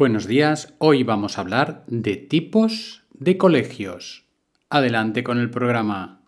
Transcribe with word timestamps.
Buenos 0.00 0.26
días, 0.26 0.72
hoy 0.78 1.02
vamos 1.02 1.36
a 1.36 1.42
hablar 1.42 1.84
de 1.86 2.16
tipos 2.16 3.04
de 3.12 3.36
colegios. 3.36 4.24
Adelante 4.70 5.22
con 5.22 5.36
el 5.36 5.50
programa. 5.50 6.22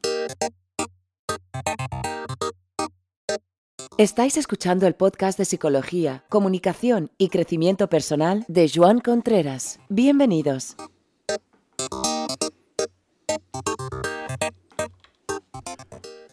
Estáis 3.97 4.37
escuchando 4.37 4.87
el 4.87 4.95
podcast 4.95 5.39
de 5.39 5.47
Psicología, 5.47 6.23
Comunicación 6.29 7.13
y 7.17 7.31
Crecimiento 7.31 7.89
Personal 7.89 8.45
de 8.47 8.71
Joan 8.71 9.01
Contreras. 9.01 9.81
Bienvenidos. 9.89 10.77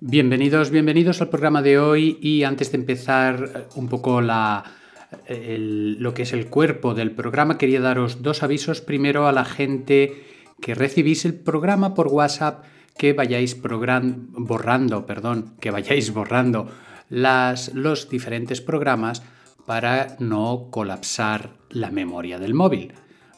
Bienvenidos, 0.01 0.71
bienvenidos 0.71 1.21
al 1.21 1.29
programa 1.29 1.61
de 1.61 1.79
hoy 1.79 2.19
y 2.21 2.43
antes 2.43 2.73
de 2.73 2.79
empezar 2.79 3.49
eh, 3.55 3.63
un 3.75 3.87
poco 3.87 4.19
la, 4.19 4.78
lo 5.27 6.13
que 6.13 6.23
es 6.23 6.33
el 6.33 6.47
cuerpo 6.47 6.93
del 6.93 7.11
programa, 7.11 7.57
quería 7.57 7.81
daros 7.81 8.21
dos 8.21 8.43
avisos. 8.43 8.81
Primero 8.81 9.27
a 9.27 9.31
la 9.31 9.45
gente 9.45 10.23
que 10.61 10.75
recibís 10.75 11.25
el 11.25 11.33
programa 11.33 11.93
por 11.93 12.07
WhatsApp, 12.07 12.63
que 12.97 13.13
vayáis 13.13 13.59
borrando, 13.61 15.05
perdón, 15.05 15.55
que 15.59 15.71
vayáis 15.71 16.13
borrando 16.13 16.67
las, 17.09 17.73
los 17.73 18.09
diferentes 18.09 18.61
programas 18.61 19.23
para 19.65 20.17
no 20.19 20.67
colapsar 20.69 21.51
la 21.69 21.91
memoria 21.91 22.39
del 22.39 22.53
móvil. 22.53 22.93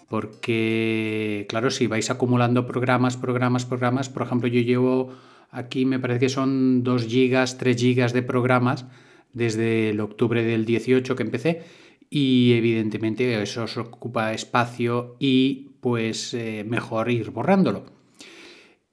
Porque, 0.09 1.45
claro, 1.47 1.71
si 1.71 1.87
vais 1.87 2.09
acumulando 2.09 2.65
programas, 2.65 3.15
programas, 3.15 3.65
programas, 3.65 4.09
por 4.09 4.23
ejemplo, 4.23 4.49
yo 4.49 4.61
llevo 4.61 5.13
aquí, 5.51 5.85
me 5.85 5.99
parece 5.99 6.19
que 6.19 6.29
son 6.29 6.83
2 6.83 7.05
gigas, 7.07 7.57
3 7.57 7.77
gigas 7.77 8.13
de 8.13 8.23
programas, 8.23 8.85
desde 9.33 9.89
el 9.89 9.99
octubre 9.99 10.43
del 10.43 10.65
18 10.65 11.15
que 11.15 11.23
empecé 11.23 11.63
y 12.09 12.53
evidentemente 12.53 13.41
eso 13.41 13.63
os 13.63 13.77
ocupa 13.77 14.33
espacio 14.33 15.15
y 15.19 15.69
pues 15.79 16.33
eh, 16.33 16.65
mejor 16.67 17.09
ir 17.09 17.31
borrándolo. 17.31 17.85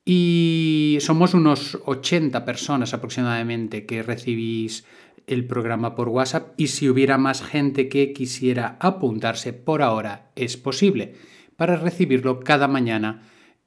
Y 0.04 0.98
somos 1.00 1.34
unos 1.34 1.78
80 1.84 2.44
personas 2.44 2.94
aproximadamente 2.94 3.84
que 3.84 4.02
recibís 4.02 4.86
el 5.26 5.46
programa 5.46 5.94
por 5.94 6.08
WhatsApp 6.08 6.54
y 6.56 6.68
si 6.68 6.88
hubiera 6.88 7.18
más 7.18 7.42
gente 7.42 7.88
que 7.88 8.12
quisiera 8.12 8.78
apuntarse 8.80 9.52
por 9.52 9.82
ahora 9.82 10.30
es 10.34 10.56
posible 10.56 11.14
para 11.56 11.76
recibirlo 11.76 12.40
cada 12.40 12.68
mañana 12.68 13.22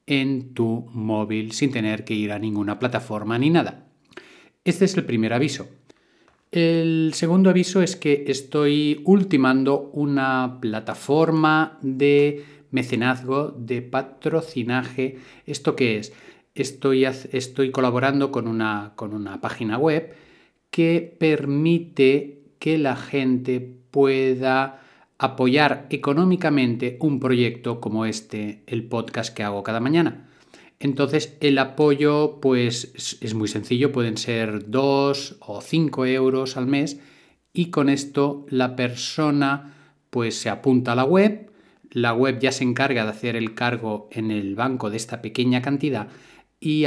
en 0.06 0.54
tu 0.54 0.88
móvil 0.92 1.52
sin 1.52 1.70
tener 1.70 2.04
que 2.04 2.14
ir 2.14 2.32
a 2.32 2.38
ninguna 2.38 2.78
plataforma 2.78 3.38
ni 3.38 3.50
nada. 3.50 3.86
Este 4.64 4.84
es 4.84 4.96
el 4.96 5.04
primer 5.04 5.32
aviso. 5.32 5.68
El 6.52 7.12
segundo 7.14 7.48
aviso 7.48 7.80
es 7.80 7.96
que 7.96 8.24
estoy 8.28 9.00
ultimando 9.06 9.88
una 9.94 10.58
plataforma 10.60 11.78
de 11.80 12.44
mecenazgo, 12.70 13.54
de 13.56 13.80
patrocinaje. 13.80 15.16
¿Esto 15.46 15.74
qué 15.74 15.96
es? 15.96 16.12
Estoy, 16.54 17.06
estoy 17.06 17.70
colaborando 17.70 18.30
con 18.30 18.48
una, 18.48 18.92
con 18.96 19.14
una 19.14 19.40
página 19.40 19.78
web 19.78 20.14
que 20.70 21.16
permite 21.18 22.42
que 22.58 22.76
la 22.76 22.96
gente 22.96 23.60
pueda 23.90 24.82
apoyar 25.16 25.86
económicamente 25.88 26.98
un 27.00 27.18
proyecto 27.18 27.80
como 27.80 28.04
este, 28.04 28.62
el 28.66 28.84
podcast 28.84 29.34
que 29.34 29.42
hago 29.42 29.62
cada 29.62 29.80
mañana. 29.80 30.28
Entonces 30.82 31.36
el 31.40 31.58
apoyo 31.58 32.40
pues 32.42 33.16
es 33.20 33.34
muy 33.34 33.46
sencillo, 33.46 33.92
pueden 33.92 34.16
ser 34.16 34.68
2 34.68 35.36
o 35.38 35.60
5 35.60 36.06
euros 36.06 36.56
al 36.56 36.66
mes 36.66 36.98
y 37.52 37.66
con 37.70 37.88
esto 37.88 38.44
la 38.48 38.74
persona 38.74 39.74
pues 40.10 40.36
se 40.36 40.50
apunta 40.50 40.92
a 40.92 40.96
la 40.96 41.04
web, 41.04 41.52
la 41.92 42.14
web 42.14 42.40
ya 42.40 42.50
se 42.50 42.64
encarga 42.64 43.04
de 43.04 43.10
hacer 43.10 43.36
el 43.36 43.54
cargo 43.54 44.08
en 44.10 44.32
el 44.32 44.56
banco 44.56 44.90
de 44.90 44.96
esta 44.96 45.22
pequeña 45.22 45.62
cantidad 45.62 46.08
y, 46.58 46.84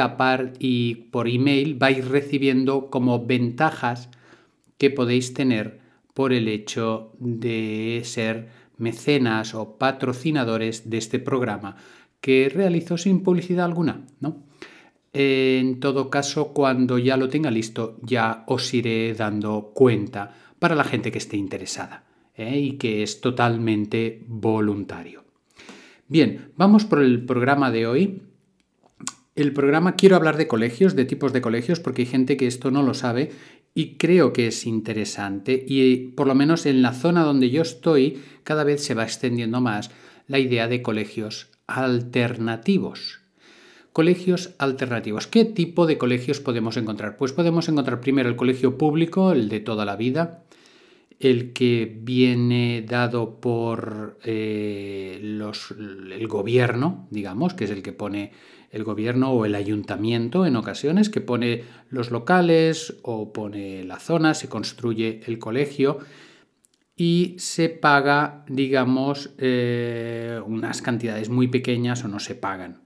y 0.60 0.96
por 0.96 1.30
email 1.30 1.76
vais 1.76 2.06
recibiendo 2.06 2.90
como 2.90 3.26
ventajas 3.26 4.10
que 4.78 4.90
podéis 4.90 5.34
tener 5.34 5.80
por 6.14 6.34
el 6.34 6.50
hecho 6.50 7.14
de 7.20 8.02
ser 8.04 8.50
mecenas 8.78 9.56
o 9.56 9.78
patrocinadores 9.78 10.90
de 10.90 10.98
este 10.98 11.20
programa 11.20 11.78
que 12.22 12.50
realizó 12.54 12.98
sin 12.98 13.22
publicidad 13.22 13.66
alguna, 13.66 14.06
¿no? 14.20 14.44
En 15.18 15.80
todo 15.80 16.10
caso, 16.10 16.50
cuando 16.50 16.98
ya 16.98 17.16
lo 17.16 17.30
tenga 17.30 17.50
listo, 17.50 17.98
ya 18.02 18.44
os 18.48 18.74
iré 18.74 19.14
dando 19.14 19.72
cuenta 19.74 20.36
para 20.60 20.76
la 20.76 20.84
gente 20.84 21.10
que 21.10 21.20
esté 21.20 21.38
interesada 21.38 22.04
¿eh? 22.36 22.60
y 22.60 22.72
que 22.74 23.02
es 23.02 23.22
totalmente 23.22 24.26
voluntario. 24.28 25.24
Bien, 26.10 26.52
vamos 26.58 26.84
por 26.84 27.02
el 27.02 27.26
programa 27.26 27.72
de 27.72 27.88
hoy. 27.88 28.24
El 29.36 29.54
programa 29.54 29.96
quiero 29.96 30.18
hablar 30.18 30.36
de 30.36 30.48
colegios, 30.48 30.98
de 30.98 31.06
tipos 31.06 31.32
de 31.32 31.42
colegios, 31.42 31.80
porque 31.80 32.02
hay 32.02 32.08
gente 32.08 32.36
que 32.36 32.48
esto 32.48 32.70
no 32.70 32.84
lo 32.84 32.94
sabe 32.94 33.32
y 33.74 33.96
creo 33.96 34.34
que 34.34 34.48
es 34.48 34.66
interesante 34.66 35.66
y 35.68 36.10
por 36.10 36.28
lo 36.28 36.36
menos 36.36 36.66
en 36.66 36.82
la 36.82 36.92
zona 36.92 37.24
donde 37.24 37.50
yo 37.50 37.62
estoy 37.62 38.22
cada 38.44 38.66
vez 38.66 38.84
se 38.84 38.96
va 38.96 39.04
extendiendo 39.04 39.62
más 39.62 39.92
la 40.28 40.40
idea 40.40 40.68
de 40.68 40.82
colegios 40.82 41.55
alternativos. 41.68 43.20
Colegios 43.94 44.54
alternativos. 44.58 45.28
¿Qué 45.28 45.46
tipo 45.46 45.86
de 45.86 45.98
colegios 45.98 46.42
podemos 46.42 46.76
encontrar? 46.76 47.18
Pues 47.18 47.32
podemos 47.32 47.70
encontrar 47.70 48.02
primero 48.02 48.28
el 48.28 48.36
colegio 48.36 48.78
público, 48.78 49.32
el 49.32 49.48
de 49.48 49.62
toda 49.62 49.86
la 49.86 49.96
vida, 49.96 50.44
el 51.20 51.54
que 51.54 51.98
viene 52.02 52.86
dado 52.88 53.40
por 53.40 54.20
eh, 54.24 55.20
los, 55.22 55.72
el 55.72 56.28
gobierno, 56.28 57.08
digamos, 57.10 57.54
que 57.54 57.64
es 57.64 57.72
el 57.72 57.82
que 57.82 57.94
pone 57.94 58.34
el 58.72 58.84
gobierno 58.84 59.32
o 59.32 59.46
el 59.46 59.56
ayuntamiento 59.56 60.46
en 60.46 60.58
ocasiones, 60.58 61.10
que 61.10 61.22
pone 61.22 61.64
los 61.90 62.12
locales 62.12 62.98
o 63.04 63.32
pone 63.32 63.86
la 63.86 64.00
zona, 64.00 64.34
se 64.34 64.50
construye 64.50 65.22
el 65.26 65.40
colegio 65.40 66.00
y 66.96 67.36
se 67.40 67.70
paga, 67.70 68.46
digamos, 68.48 69.34
eh, 69.38 70.40
unas 70.46 70.82
cantidades 70.82 71.30
muy 71.30 71.48
pequeñas 71.48 72.04
o 72.06 72.08
no 72.08 72.20
se 72.20 72.36
pagan. 72.36 72.82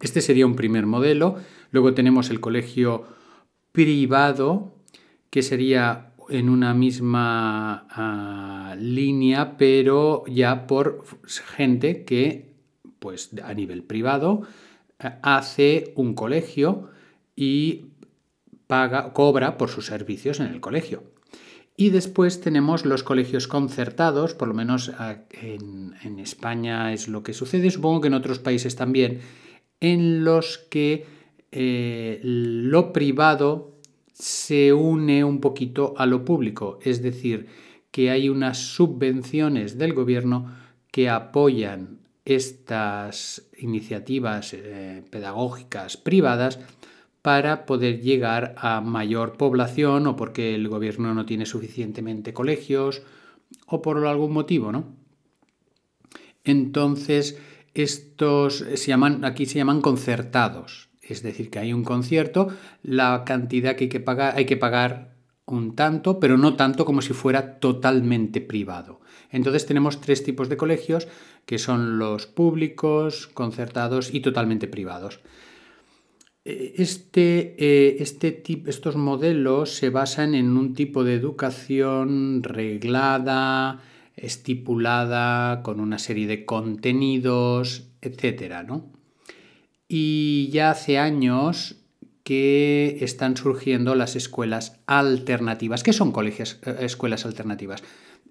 Este 0.00 0.20
sería 0.20 0.46
un 0.46 0.56
primer 0.56 0.86
modelo. 0.86 1.36
Luego 1.70 1.94
tenemos 1.94 2.30
el 2.30 2.40
colegio 2.40 3.06
privado, 3.72 4.74
que 5.30 5.42
sería 5.42 6.12
en 6.28 6.48
una 6.48 6.74
misma 6.74 7.86
ah, 7.90 8.76
línea, 8.78 9.56
pero 9.56 10.24
ya 10.26 10.66
por 10.66 11.04
gente 11.56 12.04
que, 12.04 12.54
pues 12.98 13.30
a 13.42 13.54
nivel 13.54 13.82
privado, 13.82 14.42
hace 15.22 15.92
un 15.96 16.14
colegio 16.14 16.90
y 17.34 17.86
paga, 18.66 19.12
cobra 19.14 19.56
por 19.56 19.70
sus 19.70 19.86
servicios 19.86 20.40
en 20.40 20.46
el 20.46 20.60
colegio. 20.60 21.02
Y 21.80 21.88
después 21.88 22.42
tenemos 22.42 22.84
los 22.84 23.02
colegios 23.02 23.48
concertados, 23.48 24.34
por 24.34 24.48
lo 24.48 24.52
menos 24.52 24.92
en, 25.30 26.18
España 26.18 26.92
es 26.92 27.08
lo 27.08 27.22
que 27.22 27.32
sucede, 27.32 27.70
supongo 27.70 28.02
que 28.02 28.08
en 28.08 28.12
otros 28.12 28.38
países 28.38 28.76
también, 28.76 29.20
en 29.80 30.22
los 30.22 30.58
que 30.58 31.06
eh, 31.50 32.20
lo 32.22 32.92
privado 32.92 33.78
se 34.12 34.74
une 34.74 35.24
un 35.24 35.40
poquito 35.40 35.94
a 35.96 36.04
lo 36.04 36.22
público, 36.22 36.80
es 36.82 37.02
decir, 37.02 37.46
que 37.90 38.10
hay 38.10 38.28
unas 38.28 38.58
subvenciones 38.58 39.78
del 39.78 39.94
gobierno 39.94 40.54
que 40.90 41.08
apoyan 41.08 42.00
estas 42.26 43.48
iniciativas 43.56 44.52
eh, 44.52 45.02
pedagógicas 45.08 45.96
privadas 45.96 46.58
para 47.22 47.66
poder 47.66 48.00
llegar 48.00 48.54
a 48.56 48.80
mayor 48.80 49.36
población 49.36 50.06
o 50.06 50.16
porque 50.16 50.54
el 50.54 50.68
gobierno 50.68 51.14
no 51.14 51.26
tiene 51.26 51.46
suficientemente 51.46 52.32
colegios 52.32 53.02
o 53.66 53.82
por 53.82 54.04
algún 54.06 54.32
motivo, 54.32 54.72
¿no? 54.72 54.96
Entonces, 56.44 57.38
estos 57.74 58.64
se 58.74 58.86
llaman, 58.86 59.24
aquí 59.24 59.46
se 59.46 59.58
llaman 59.58 59.82
concertados, 59.82 60.88
es 61.02 61.22
decir, 61.22 61.50
que 61.50 61.58
hay 61.58 61.72
un 61.72 61.84
concierto, 61.84 62.48
la 62.82 63.24
cantidad 63.24 63.76
que 63.76 63.84
hay 63.84 63.90
que 63.90 64.00
pagar, 64.00 64.34
hay 64.36 64.46
que 64.46 64.56
pagar 64.56 65.14
un 65.46 65.74
tanto, 65.74 66.20
pero 66.20 66.38
no 66.38 66.54
tanto 66.54 66.84
como 66.84 67.02
si 67.02 67.12
fuera 67.12 67.58
totalmente 67.58 68.40
privado. 68.40 69.00
Entonces 69.30 69.66
tenemos 69.66 70.00
tres 70.00 70.24
tipos 70.24 70.48
de 70.48 70.56
colegios, 70.56 71.08
que 71.44 71.58
son 71.58 71.98
los 71.98 72.26
públicos, 72.26 73.26
concertados 73.26 74.14
y 74.14 74.20
totalmente 74.20 74.68
privados. 74.68 75.20
Eh, 76.50 76.74
este, 76.78 77.54
eh, 77.58 77.96
este 78.00 78.42
estos 78.66 78.96
modelos 78.96 79.70
se 79.76 79.90
basan 79.90 80.34
en 80.34 80.56
un 80.56 80.74
tipo 80.74 81.04
de 81.04 81.14
educación 81.14 82.42
reglada, 82.42 83.80
estipulada, 84.16 85.62
con 85.62 85.78
una 85.78 85.98
serie 85.98 86.26
de 86.26 86.44
contenidos, 86.44 87.88
etc. 88.02 88.66
Y 89.86 90.48
ya 90.52 90.70
hace 90.70 90.98
años 90.98 91.76
que 92.24 92.98
están 93.00 93.36
surgiendo 93.36 93.94
las 93.94 94.16
escuelas 94.16 94.80
alternativas. 94.86 95.82
¿Qué 95.84 95.92
son 95.92 96.10
colegios, 96.10 96.58
eh, 96.66 96.78
escuelas 96.80 97.26
alternativas? 97.26 97.82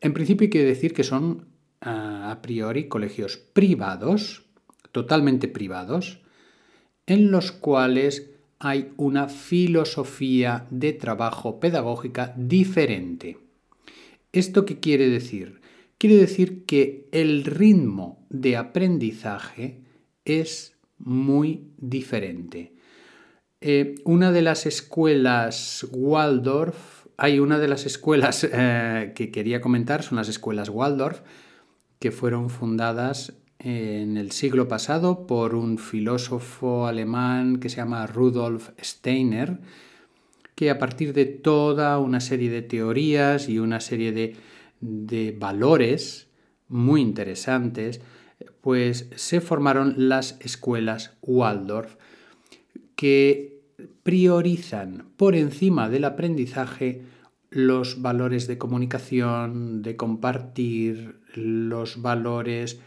En 0.01 0.13
principio 0.13 0.49
hay 0.51 0.65
decir 0.65 0.93
que 0.93 1.05
son 1.05 1.47
ah, 1.81 2.31
a 2.31 2.41
priori 2.41 2.89
colegios 2.89 3.37
privados, 3.37 4.43
totalmente 4.91 5.47
privados, 5.47 6.19
en 7.09 7.31
los 7.31 7.51
cuales 7.51 8.29
hay 8.59 8.93
una 8.95 9.27
filosofía 9.27 10.67
de 10.69 10.93
trabajo 10.93 11.59
pedagógica 11.59 12.33
diferente. 12.37 13.37
¿Esto 14.31 14.63
qué 14.63 14.79
quiere 14.79 15.09
decir? 15.09 15.59
Quiere 15.97 16.17
decir 16.17 16.65
que 16.65 17.07
el 17.11 17.45
ritmo 17.45 18.25
de 18.29 18.57
aprendizaje 18.57 19.81
es 20.23 20.77
muy 20.99 21.71
diferente. 21.77 22.73
Eh, 23.59 23.95
una 24.05 24.31
de 24.31 24.43
las 24.43 24.67
escuelas 24.67 25.87
Waldorf, 25.91 27.07
hay 27.17 27.39
una 27.39 27.57
de 27.57 27.67
las 27.67 27.87
escuelas 27.87 28.47
eh, 28.49 29.13
que 29.15 29.31
quería 29.31 29.61
comentar, 29.61 30.03
son 30.03 30.17
las 30.17 30.29
escuelas 30.29 30.69
Waldorf, 30.69 31.21
que 31.97 32.11
fueron 32.11 32.51
fundadas 32.51 33.33
en 33.59 34.15
el 34.17 34.31
siglo 34.31 34.67
pasado 34.67 35.27
por 35.27 35.53
un 35.53 35.77
filósofo 35.77 36.87
alemán 36.87 37.59
que 37.59 37.69
se 37.69 37.77
llama 37.77 38.07
Rudolf 38.07 38.69
Steiner, 38.81 39.59
que 40.55 40.69
a 40.69 40.79
partir 40.79 41.13
de 41.13 41.25
toda 41.25 41.99
una 41.99 42.21
serie 42.21 42.49
de 42.49 42.61
teorías 42.61 43.49
y 43.49 43.59
una 43.59 43.79
serie 43.81 44.11
de, 44.11 44.35
de 44.79 45.35
valores 45.37 46.27
muy 46.67 47.01
interesantes, 47.01 48.01
pues 48.61 49.09
se 49.15 49.41
formaron 49.41 49.95
las 50.09 50.37
escuelas 50.39 51.17
Waldorf, 51.21 51.95
que 52.95 53.61
priorizan 54.03 55.05
por 55.17 55.35
encima 55.35 55.89
del 55.89 56.05
aprendizaje 56.05 57.03
los 57.49 58.01
valores 58.01 58.47
de 58.47 58.57
comunicación, 58.57 59.81
de 59.81 59.95
compartir, 59.95 61.19
los 61.33 62.01
valores 62.01 62.79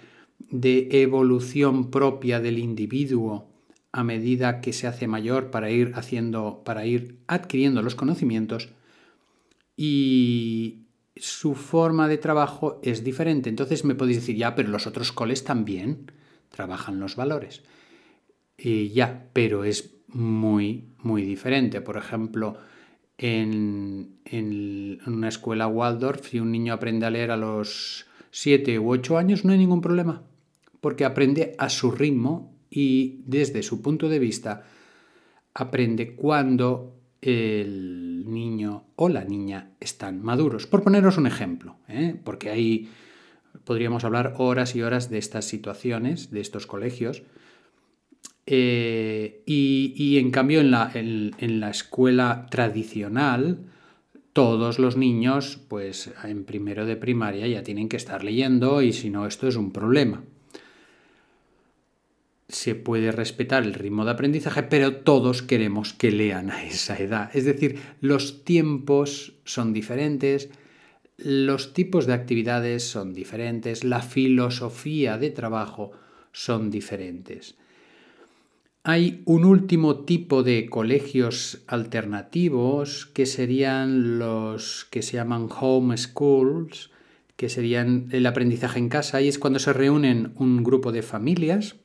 de 0.53 0.89
evolución 1.03 1.91
propia 1.91 2.39
del 2.39 2.59
individuo 2.59 3.49
a 3.91 4.05
medida 4.05 4.61
que 4.61 4.73
se 4.73 4.87
hace 4.87 5.09
mayor 5.09 5.51
para 5.51 5.71
ir 5.71 5.93
haciendo, 5.97 6.63
para 6.65 6.87
ir 6.87 7.17
adquiriendo 7.27 7.83
los 7.83 7.95
conocimientos 7.95 8.69
y 9.77 10.83
su 11.17 11.55
forma 11.55 12.09
de 12.09 12.19
trabajo 12.19 12.81
es 12.83 13.03
diferente. 13.03 13.51
Entonces 13.51 13.85
me 13.85 13.95
podéis 13.95 14.19
decir, 14.19 14.37
ya, 14.37 14.55
pero 14.55 14.69
los 14.69 14.87
otros 14.87 15.13
coles 15.13 15.45
también 15.45 16.13
trabajan 16.51 17.01
los 17.01 17.17
valores. 17.17 17.63
Y 18.57 18.91
ya, 18.91 19.29
pero 19.33 19.65
es 19.65 19.91
muy, 20.09 20.85
muy 20.99 21.23
diferente. 21.23 21.81
Por 21.81 21.97
ejemplo, 21.97 22.57
en, 23.19 24.19
una 25.07 25.29
escuela 25.29 25.67
Waldorf, 25.67 26.29
si 26.29 26.41
un 26.41 26.53
niño 26.53 26.75
aprende 26.75 27.07
a 27.07 27.11
leer 27.11 27.31
a 27.31 27.37
los 27.37 28.07
7 28.31 28.79
u 28.79 28.91
8 28.91 29.19
años, 29.19 29.45
no 29.45 29.53
hay 29.53 29.59
ningún 29.59 29.81
problema, 29.81 30.23
porque 30.83 31.07
aprende 31.07 31.55
a 31.59 31.71
su 31.71 31.93
ritmo 31.93 32.59
y 32.69 33.23
desde 33.25 33.63
su 33.63 33.81
punto 33.81 34.09
de 34.09 34.19
vista 34.19 34.65
aprende 35.55 36.17
cuando 36.17 36.99
el 37.21 38.25
niño 38.27 38.87
o 38.97 39.09
la 39.09 39.25
niña 39.25 39.71
están 39.79 40.21
maduros. 40.21 40.67
Por 40.67 40.83
poneros 40.83 41.19
un 41.19 41.29
ejemplo, 41.29 41.77
¿eh? 41.89 42.17
porque 42.25 42.51
ahí 42.51 42.91
podríamos 43.65 44.03
hablar 44.05 44.35
horas 44.39 44.75
y 44.75 44.83
horas 44.83 45.09
de 45.09 45.19
estas 45.19 45.45
situaciones, 45.45 46.33
de 46.33 46.41
estos 46.41 46.67
colegios, 46.67 47.23
eh, 48.47 49.45
y, 49.47 50.19
en 50.19 50.33
cambio 50.33 50.61
en 50.61 50.73
la, 50.73 50.91
en, 50.95 51.61
la, 51.61 51.71
escuela 51.71 52.49
tradicional, 52.51 53.67
todos 54.33 54.81
los 54.81 54.97
niños, 54.97 55.61
pues 55.69 56.13
en 56.25 56.45
primero 56.45 56.87
de 56.87 56.97
primaria 56.97 57.47
ya 57.47 57.63
tienen 57.63 57.89
que 57.89 57.97
estar 57.97 58.25
leyendo 58.25 58.83
y 58.83 58.93
si 58.93 59.11
no, 59.11 59.29
esto 59.29 59.47
es 59.47 59.55
un 59.55 59.71
problema. 59.71 60.25
Se 62.53 62.75
puede 62.75 63.13
respetar 63.13 63.63
el 63.63 63.73
ritmo 63.73 64.05
de 64.05 64.11
aprendizaje, 64.11 64.63
pero 64.63 64.97
todos 64.97 65.41
queremos 65.41 65.95
que 65.95 66.13
lean 66.13 66.51
a 66.51 66.65
esa 66.65 66.99
edad. 66.99 67.31
Es 67.35 67.47
decir, 67.47 67.79
los 68.03 68.45
tiempos 68.45 69.33
son 69.45 69.73
diferentes, 69.73 70.51
los 71.17 71.73
tipos 71.73 72.07
de 72.07 72.13
actividades 72.13 72.85
son 72.85 73.15
diferentes, 73.15 73.85
la 73.85 74.03
filosofía 74.03 75.17
de 75.17 75.31
trabajo 75.31 75.93
son 76.33 76.71
diferentes. 76.71 77.57
Hay 78.85 79.23
un 79.25 79.45
último 79.45 80.01
tipo 80.01 80.43
de 80.43 80.69
colegios 80.69 81.63
alternativos 81.69 83.07
que 83.07 83.25
serían 83.25 84.19
los 84.19 84.87
que 84.91 85.01
se 85.01 85.17
llaman 85.17 85.49
home 85.49 85.97
schools, 85.97 86.91
que 87.37 87.49
serían 87.49 88.09
el 88.13 88.27
aprendizaje 88.27 88.79
en 88.79 88.91
casa, 88.91 89.23
y 89.23 89.29
es 89.29 89.39
cuando 89.39 89.59
se 89.59 89.73
reúnen 89.73 90.33
un 90.37 90.63
grupo 90.63 90.93
de 90.93 91.03
familias 91.03 91.77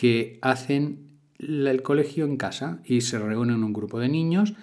que 0.00 0.38
hacen 0.40 1.10
el 1.38 1.82
colegio 1.82 2.24
en 2.24 2.38
casa 2.38 2.80
y 2.86 3.02
se 3.02 3.18
reúnen 3.18 3.62
un 3.62 3.74
grupo 3.74 4.00
de 4.00 4.08
niños 4.08 4.54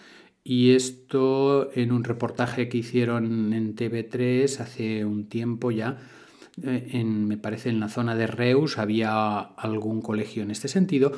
y 0.43 0.71
esto 0.71 1.69
en 1.75 1.91
un 1.91 2.03
reportaje 2.03 2.69
que 2.69 2.79
hicieron 2.79 3.53
en 3.53 3.75
TV3 3.75 4.59
hace 4.59 5.05
un 5.05 5.29
tiempo 5.29 5.69
ya, 5.69 5.99
eh, 6.63 7.03
me 7.05 7.37
parece 7.37 7.69
en 7.69 7.79
la 7.79 7.87
zona 7.87 8.15
de 8.15 8.25
Reus 8.25 8.79
había 8.79 9.37
algún 9.37 10.01
colegio 10.01 10.41
en 10.41 10.49
este 10.49 10.69
sentido 10.69 11.11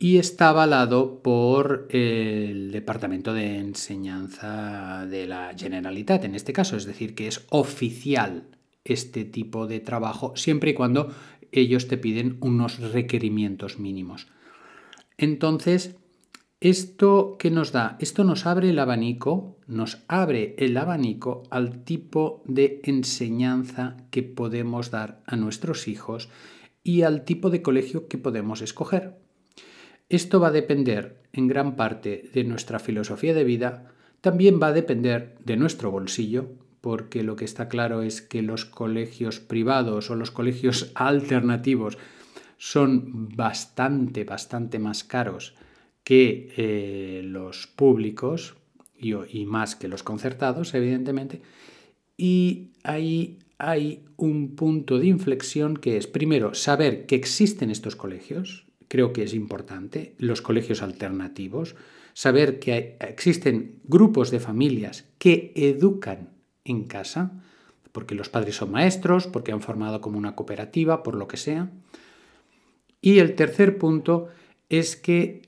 y 0.00 0.18
está 0.18 0.48
avalado 0.48 1.22
por 1.22 1.86
el 1.90 2.72
Departamento 2.72 3.32
de 3.32 3.58
Enseñanza 3.58 5.06
de 5.06 5.28
la 5.28 5.54
Generalitat, 5.56 6.24
en 6.24 6.34
este 6.34 6.52
caso, 6.52 6.76
es 6.76 6.86
decir, 6.86 7.14
que 7.14 7.28
es 7.28 7.46
oficial 7.50 8.48
este 8.84 9.24
tipo 9.24 9.68
de 9.68 9.78
trabajo 9.78 10.32
siempre 10.34 10.70
y 10.70 10.74
cuando 10.74 11.14
ellos 11.52 11.88
te 11.88 11.98
piden 11.98 12.36
unos 12.40 12.78
requerimientos 12.78 13.78
mínimos. 13.78 14.28
Entonces, 15.18 15.96
¿Esto 16.60 17.36
qué 17.38 17.50
nos 17.50 17.72
da? 17.72 17.96
Esto 18.00 18.22
nos 18.22 18.44
abre 18.44 18.68
el 18.68 18.78
abanico, 18.78 19.56
nos 19.66 20.04
abre 20.08 20.54
el 20.58 20.76
abanico 20.76 21.44
al 21.48 21.84
tipo 21.84 22.42
de 22.44 22.82
enseñanza 22.84 23.96
que 24.10 24.22
podemos 24.22 24.90
dar 24.90 25.22
a 25.24 25.36
nuestros 25.36 25.88
hijos 25.88 26.28
y 26.84 27.00
al 27.00 27.24
tipo 27.24 27.48
de 27.48 27.62
colegio 27.62 28.08
que 28.08 28.18
podemos 28.18 28.60
escoger. 28.60 29.16
Esto 30.10 30.38
va 30.38 30.48
a 30.48 30.52
depender 30.52 31.22
en 31.32 31.48
gran 31.48 31.76
parte 31.76 32.28
de 32.34 32.44
nuestra 32.44 32.78
filosofía 32.78 33.32
de 33.32 33.44
vida, 33.44 33.94
también 34.20 34.60
va 34.62 34.66
a 34.66 34.74
depender 34.74 35.38
de 35.42 35.56
nuestro 35.56 35.90
bolsillo, 35.90 36.50
porque 36.80 37.22
lo 37.22 37.36
que 37.36 37.44
está 37.44 37.68
claro 37.68 38.02
es 38.02 38.22
que 38.22 38.42
los 38.42 38.64
colegios 38.64 39.40
privados 39.40 40.10
o 40.10 40.16
los 40.16 40.30
colegios 40.30 40.92
alternativos 40.94 41.98
son 42.58 43.28
bastante, 43.34 44.24
bastante 44.24 44.78
más 44.78 45.04
caros 45.04 45.54
que 46.04 46.52
eh, 46.56 47.22
los 47.24 47.66
públicos 47.66 48.56
y, 48.98 49.46
más 49.46 49.76
que 49.76 49.88
los 49.88 50.02
concertados, 50.02 50.74
evidentemente, 50.74 51.40
y 52.18 52.72
ahí 52.82 53.38
hay 53.56 54.04
un 54.16 54.56
punto 54.56 54.98
de 54.98 55.06
inflexión 55.06 55.76
que 55.76 55.96
es, 55.96 56.06
primero, 56.06 56.54
saber 56.54 57.06
que 57.06 57.14
existen 57.14 57.70
estos 57.70 57.96
colegios, 57.96 58.66
creo 58.88 59.14
que 59.14 59.22
es 59.22 59.32
importante, 59.32 60.14
los 60.18 60.42
colegios 60.42 60.82
alternativos, 60.82 61.76
saber 62.12 62.58
que 62.58 62.98
existen 63.00 63.80
grupos 63.84 64.30
de 64.30 64.40
familias 64.40 65.08
que 65.18 65.52
educan 65.54 66.39
en 66.64 66.84
casa, 66.84 67.32
porque 67.92 68.14
los 68.14 68.28
padres 68.28 68.56
son 68.56 68.70
maestros, 68.70 69.26
porque 69.26 69.52
han 69.52 69.62
formado 69.62 70.00
como 70.00 70.18
una 70.18 70.36
cooperativa, 70.36 71.02
por 71.02 71.14
lo 71.14 71.28
que 71.28 71.36
sea. 71.36 71.70
Y 73.00 73.18
el 73.18 73.34
tercer 73.34 73.78
punto 73.78 74.28
es 74.68 74.96
que 74.96 75.42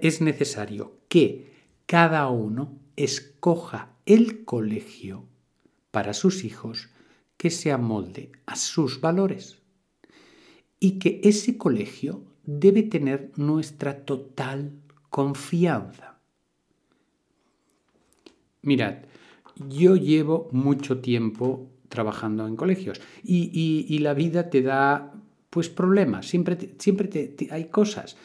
es 0.00 0.20
necesario 0.20 0.98
que 1.08 1.52
cada 1.86 2.28
uno 2.28 2.78
escoja 2.96 3.90
el 4.06 4.44
colegio 4.44 5.24
para 5.90 6.12
sus 6.12 6.44
hijos 6.44 6.90
que 7.36 7.50
se 7.50 7.72
amolde 7.72 8.32
a 8.46 8.56
sus 8.56 9.00
valores 9.00 9.58
y 10.80 10.98
que 10.98 11.20
ese 11.24 11.56
colegio 11.56 12.24
debe 12.44 12.82
tener 12.82 13.32
nuestra 13.36 14.04
total 14.04 14.72
confianza. 15.08 16.18
Mirad, 18.62 19.04
yo 19.56 19.96
llevo 19.96 20.48
mucho 20.52 20.98
tiempo 20.98 21.68
trabajando 21.88 22.46
en 22.46 22.56
colegios 22.56 23.00
y, 23.22 23.98
la 24.00 24.14
vida 24.14 24.50
te 24.50 24.62
da 24.62 25.12
pues 25.50 25.68
problemas, 25.68 26.26
siempre, 26.26 26.74
siempre 26.78 27.36
hay 27.50 27.66
cosas 27.66 28.16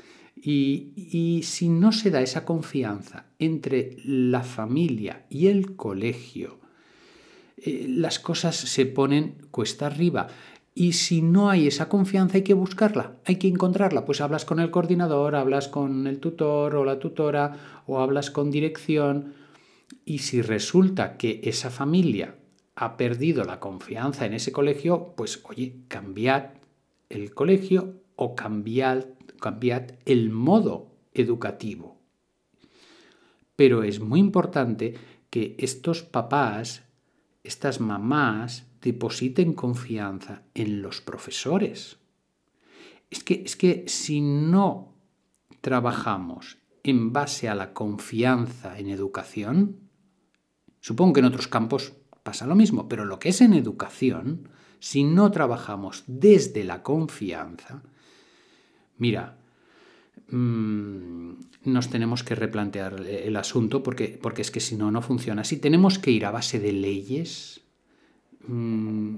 y, 0.41 1.41
si 1.43 1.69
no 1.69 1.91
se 1.91 2.12
da 2.12 2.21
esa 2.21 2.45
confianza 2.45 3.25
entre 3.39 3.98
la 4.05 4.41
familia 4.43 5.25
y 5.29 5.48
el 5.48 5.75
colegio, 5.75 6.57
eh, 7.57 7.88
las 7.89 8.19
cosas 8.19 8.55
se 8.55 8.86
ponen 8.86 9.36
cuesta 9.51 9.88
arriba. 9.88 10.27
Y 10.75 10.93
si 10.93 11.21
no 11.21 11.50
hay 11.50 11.67
esa 11.67 11.89
confianza 11.89 12.38
hay 12.38 12.43
que 12.43 12.53
buscarla, 12.53 13.17
hay 13.25 13.36
que 13.36 13.50
encontrarla. 13.50 14.05
Pues 14.05 14.21
hablas 14.21 14.45
con 14.45 14.59
el 14.59 14.71
coordinador, 14.71 15.36
hablas 15.36 15.67
con 15.67 16.07
el 16.07 16.19
tutor 16.19 16.75
o 16.75 16.86
la 16.86 17.00
tutora 17.00 17.83
o 17.86 18.00
hablas 18.00 18.31
con 18.31 18.50
dirección. 18.50 19.33
Y 20.05 20.19
si 20.19 20.41
resulta 20.41 21.17
que 21.17 21.41
esa 21.43 21.69
familia 21.69 22.36
ha 22.75 22.98
perdido 22.98 23.43
la 23.43 23.60
confianza 23.60 24.25
en 24.25 24.34
ese 24.34 24.51
colegio, 24.51 25.13
pues 25.15 25.41
oye, 25.43 25.81
cambiad 25.88 26.51
el 27.10 27.34
colegio 27.34 28.01
o 28.15 28.36
cambiad, 28.36 29.05
el 30.05 30.29
modo 30.29 30.91
educativo. 31.13 31.98
Pero 33.55 33.84
es 33.84 34.00
muy 34.00 34.19
importante 34.19 34.96
que 35.29 35.55
estos 35.58 36.03
papás, 36.03 36.84
estas 37.43 37.79
mamás, 37.79 38.67
depositen 38.81 39.53
confianza 39.53 40.43
en 40.53 40.81
los 40.81 41.01
profesores. 41.01 41.98
Es 43.10 43.24
que, 43.24 43.43
es 43.46 43.55
que 43.55 43.86
si 43.88 44.22
no 44.22 44.93
trabajamos 45.62 46.58
en 46.83 47.13
base 47.13 47.50
a 47.50 47.55
la 47.55 47.74
confianza 47.74 48.79
en 48.79 48.89
educación, 48.89 49.77
supongo 50.79 51.13
que 51.13 51.19
en 51.19 51.25
otros 51.25 51.48
campos 51.48 51.93
pasa 52.24 52.48
lo 52.48 52.55
mismo, 52.55 52.88
pero 52.88 53.05
lo 53.05 53.19
que 53.19 53.29
es 53.29 53.41
en 53.41 53.53
educación, 53.53 54.50
si 54.79 55.03
no 55.03 55.31
trabajamos 55.31 56.03
desde 56.07 56.63
la 56.63 56.83
confianza, 56.83 57.81
mira, 58.98 59.38
mm, 60.29 61.31
nos 61.65 61.89
tenemos 61.89 62.24
que 62.24 62.36
replantear 62.36 63.01
el 63.05 63.36
asunto 63.36 63.83
porque, 63.83 64.19
porque 64.21 64.41
es 64.41 64.51
que 64.51 64.59
si 64.59 64.75
no, 64.75 64.91
no 64.91 65.01
funciona. 65.01 65.43
Si 65.43 65.57
tenemos 65.57 66.00
que 66.00 66.12
ir 66.12 66.25
a 66.25 66.31
base 66.31 66.59
de 66.59 66.71
leyes, 66.71 67.62
mm, 68.48 69.15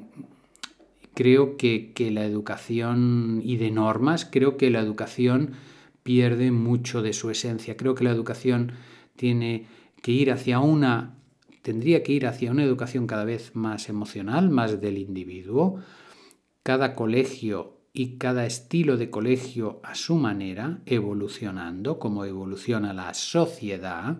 creo 1.14 1.58
que, 1.58 1.92
que, 1.94 2.12
la 2.12 2.26
educación 2.26 3.42
y 3.44 3.58
de 3.58 3.72
normas, 3.72 4.26
creo 4.26 4.58
que 4.58 4.70
la 4.70 4.80
educación 4.80 5.52
pierde 6.04 6.52
mucho 6.52 7.02
de 7.02 7.14
su 7.14 7.30
esencia. 7.30 7.78
Creo 7.78 7.96
que 7.96 8.04
la 8.04 8.12
educación 8.12 8.74
tiene 9.16 9.68
que 10.02 10.12
ir 10.12 10.32
hacia 10.32 10.60
una 10.60 11.16
tendría 11.62 12.04
que 12.04 12.14
ir 12.14 12.26
hacia 12.26 12.52
una 12.52 12.64
educación 12.64 13.08
cada 13.08 13.26
vez 13.26 13.56
más 13.56 13.90
emocional, 13.90 14.50
más 14.50 14.82
del 14.82 14.98
individuo. 14.98 15.80
Cada 16.64 16.96
colegio 16.96 17.78
y 17.94 18.18
cada 18.18 18.46
estilo 18.46 18.98
de 18.98 19.10
colegio 19.10 19.80
a 19.84 19.96
su 19.96 20.16
manera, 20.16 20.80
evolucionando, 20.86 22.00
como 22.00 22.26
evoluciona 22.26 22.94
la 22.94 23.14
sociedad, 23.14 24.20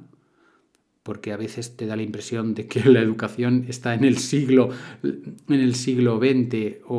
porque 1.04 1.32
a 1.32 1.38
veces 1.38 1.76
te 1.76 1.88
da 1.88 1.96
la 1.96 2.04
impresión 2.04 2.54
de 2.54 2.68
que 2.68 2.84
la 2.84 3.00
educación 3.00 3.66
está 3.68 3.94
en 3.94 4.04
el 4.04 4.18
siglo, 4.18 4.70
en 5.04 5.60
el 5.60 5.76
siglo 5.76 6.20
XX 6.20 6.78
o, 6.88 6.98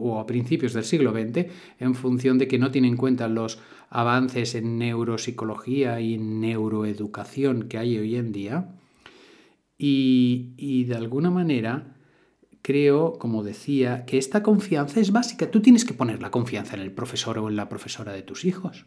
o, 0.00 0.18
a 0.18 0.26
principios 0.26 0.72
del 0.72 0.84
siglo 0.84 1.12
XX, 1.12 1.46
en 1.78 1.94
función 1.94 2.38
de 2.38 2.48
que 2.48 2.58
no 2.58 2.70
tiene 2.70 2.88
en 2.88 2.96
cuenta 2.96 3.28
los 3.28 3.60
avances 3.90 4.56
en 4.56 4.78
neuropsicología 4.78 6.00
y 6.00 6.14
en 6.14 6.40
neuroeducación 6.40 7.68
que 7.68 7.78
hay 7.78 7.96
hoy 7.96 8.16
en 8.16 8.32
día. 8.32 8.74
Y, 9.78 10.84
de 10.84 10.96
alguna 10.96 11.30
manera 11.30 11.96
creo, 12.62 13.18
como 13.18 13.42
decía, 13.42 14.06
que 14.06 14.16
esta 14.16 14.42
confianza 14.42 14.98
es 14.98 15.12
básica. 15.12 15.50
Tú 15.50 15.60
tienes 15.60 15.84
que 15.84 15.92
poner 15.92 16.22
la 16.22 16.30
confianza 16.30 16.74
en 16.74 16.80
el 16.80 16.92
profesor 16.92 17.38
o 17.38 17.50
en 17.50 17.56
la 17.56 17.68
profesora 17.68 18.12
de 18.12 18.22
tus 18.22 18.46
hijos. 18.46 18.86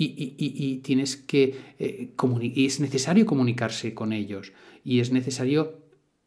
Y, 0.00 0.76
tienes 0.84 1.16
que 1.16 1.56
eh, 1.80 2.14
y 2.40 2.66
es 2.66 2.78
necesario 2.78 3.26
comunicarse 3.26 3.94
con 3.94 4.12
ellos 4.12 4.52
y 4.84 5.00
es 5.00 5.10
necesario 5.10 5.80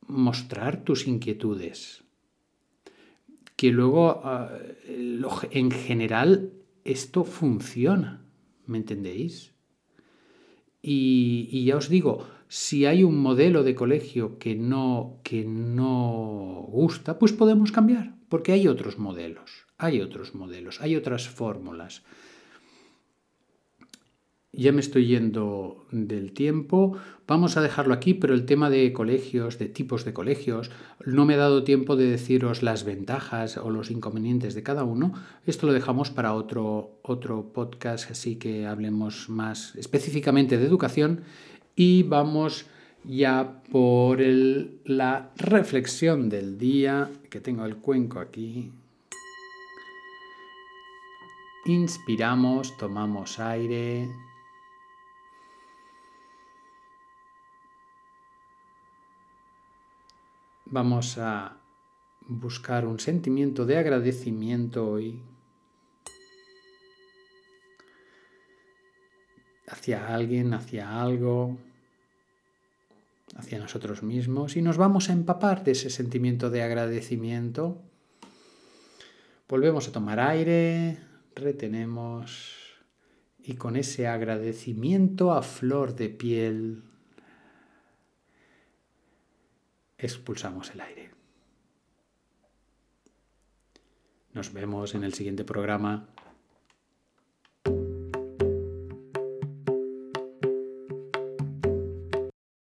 mostrar 0.07 0.83
tus 0.83 1.07
inquietudes. 1.07 2.03
Que 3.55 3.71
luego, 3.71 4.21
ah, 4.25 4.51
en 5.51 5.71
general, 5.71 6.51
esto 6.83 7.23
funciona, 7.23 8.25
¿me 8.65 8.77
entendéis? 8.77 9.53
y 10.83 11.63
ya 11.63 11.77
os 11.77 11.89
digo, 11.89 12.25
si 12.51 12.85
hay 12.85 13.05
un 13.05 13.17
modelo 13.17 13.63
de 13.63 13.75
colegio 13.75 14.37
que 14.37 14.55
no, 14.55 15.21
que 15.23 15.45
no 15.45 16.67
gusta, 16.69 17.17
pues 17.17 17.31
podemos 17.31 17.71
cambiar, 17.71 18.15
porque 18.27 18.51
hay 18.51 18.67
otros 18.67 18.99
modelos, 18.99 19.67
hay 19.77 20.01
otros 20.01 20.35
modelos, 20.35 20.81
hay 20.81 20.97
otras 20.97 21.29
fórmulas. 21.29 22.03
Ya 24.53 24.73
me 24.73 24.81
estoy 24.81 25.07
yendo 25.07 25.85
del 25.91 26.33
tiempo. 26.33 26.97
Vamos 27.25 27.55
a 27.55 27.61
dejarlo 27.61 27.93
aquí, 27.93 28.13
pero 28.13 28.33
el 28.33 28.45
tema 28.45 28.69
de 28.69 28.91
colegios, 28.91 29.57
de 29.57 29.67
tipos 29.67 30.03
de 30.03 30.11
colegios, 30.11 30.71
no 31.05 31.23
me 31.23 31.35
ha 31.35 31.37
dado 31.37 31.63
tiempo 31.63 31.95
de 31.95 32.09
deciros 32.09 32.61
las 32.61 32.83
ventajas 32.83 33.55
o 33.55 33.69
los 33.69 33.91
inconvenientes 33.91 34.53
de 34.53 34.61
cada 34.61 34.83
uno. 34.83 35.13
Esto 35.45 35.67
lo 35.67 35.73
dejamos 35.73 36.09
para 36.09 36.33
otro, 36.33 36.99
otro 37.01 37.53
podcast, 37.53 38.11
así 38.11 38.35
que 38.35 38.67
hablemos 38.67 39.29
más 39.29 39.73
específicamente 39.77 40.57
de 40.57 40.65
educación 40.65 41.21
y 41.73 42.03
vamos 42.03 42.65
ya 43.05 43.63
por 43.71 44.19
la 44.19 45.31
reflexión 45.37 46.27
del 46.27 46.57
día, 46.57 47.09
que 47.29 47.39
tengo 47.39 47.65
el 47.65 47.77
cuenco 47.77 48.19
aquí. 48.19 48.69
Inspiramos, 51.65 52.75
tomamos 52.77 53.39
aire. 53.39 54.09
Vamos 60.73 61.17
a 61.17 61.57
buscar 62.29 62.85
un 62.87 62.97
sentimiento 62.97 63.65
de 63.65 63.77
agradecimiento 63.77 64.89
hoy 64.89 65.21
hacia 69.67 70.15
alguien, 70.15 70.53
hacia 70.53 71.01
algo, 71.01 71.57
hacia 73.35 73.59
nosotros 73.59 74.01
mismos 74.01 74.55
y 74.55 74.61
nos 74.61 74.77
vamos 74.77 75.09
a 75.09 75.13
empapar 75.13 75.65
de 75.65 75.71
ese 75.71 75.89
sentimiento 75.89 76.49
de 76.49 76.63
agradecimiento. 76.63 77.81
Volvemos 79.49 79.89
a 79.89 79.91
tomar 79.91 80.21
aire, 80.21 80.99
retenemos 81.35 82.55
y 83.43 83.55
con 83.55 83.75
ese 83.75 84.07
agradecimiento 84.07 85.33
a 85.33 85.41
flor 85.41 85.95
de 85.95 86.07
piel 86.07 86.90
expulsamos 90.01 90.71
el 90.71 90.81
aire. 90.81 91.11
Nos 94.33 94.53
vemos 94.53 94.95
en 94.95 95.03
el 95.03 95.13
siguiente 95.13 95.43
programa. 95.43 96.07